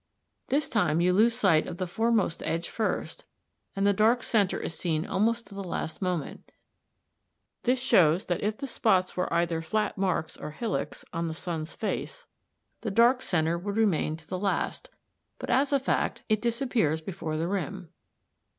[0.47, 3.25] This time you lose sight of the foremost edge first,
[3.75, 6.51] and the dark centre is seen almost to the last moment.
[7.65, 11.73] This shows that if the spots were either flat marks, or hillocks, on the sun's
[11.75, 12.25] face,
[12.81, 14.89] the dark centre would remain to the last,
[15.37, 17.89] but as a fact it disappears before the rim.